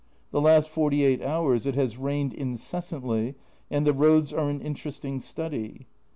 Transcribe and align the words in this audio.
The 0.31 0.41
last 0.41 0.67
forty 0.67 1.03
eight 1.03 1.21
hours 1.21 1.67
it 1.67 1.75
has 1.75 1.95
rained 1.95 2.33
incessantly, 2.33 3.35
and 3.69 3.85
the 3.85 3.93
roads 3.93 4.33
are 4.33 4.49
an 4.49 4.59
interesting 4.59 5.19
study. 5.19 5.85